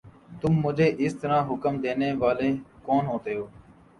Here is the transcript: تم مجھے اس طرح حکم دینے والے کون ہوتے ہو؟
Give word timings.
تم 0.41 0.53
مجھے 0.63 0.87
اس 0.97 1.13
طرح 1.21 1.39
حکم 1.49 1.73
دینے 1.81 2.11
والے 2.19 2.49
کون 2.83 3.05
ہوتے 3.05 3.35
ہو؟ 3.35 3.45